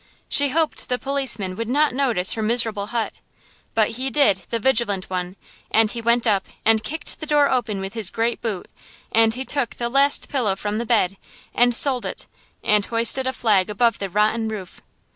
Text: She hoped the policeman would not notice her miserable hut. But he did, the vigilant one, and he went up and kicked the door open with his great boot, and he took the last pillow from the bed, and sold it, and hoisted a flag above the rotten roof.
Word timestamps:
She 0.27 0.49
hoped 0.49 0.89
the 0.89 0.97
policeman 0.97 1.55
would 1.55 1.69
not 1.69 1.93
notice 1.93 2.33
her 2.33 2.41
miserable 2.41 2.87
hut. 2.87 3.13
But 3.75 3.89
he 4.01 4.09
did, 4.09 4.37
the 4.49 4.57
vigilant 4.57 5.11
one, 5.11 5.35
and 5.69 5.91
he 5.91 6.01
went 6.01 6.25
up 6.25 6.47
and 6.65 6.83
kicked 6.83 7.19
the 7.19 7.27
door 7.27 7.51
open 7.51 7.79
with 7.79 7.93
his 7.93 8.09
great 8.09 8.41
boot, 8.41 8.67
and 9.11 9.35
he 9.35 9.45
took 9.45 9.75
the 9.75 9.89
last 9.89 10.27
pillow 10.27 10.55
from 10.55 10.79
the 10.79 10.87
bed, 10.87 11.17
and 11.53 11.75
sold 11.75 12.07
it, 12.07 12.25
and 12.63 12.83
hoisted 12.87 13.27
a 13.27 13.31
flag 13.33 13.69
above 13.69 13.99
the 13.99 14.09
rotten 14.09 14.47
roof. 14.47 14.81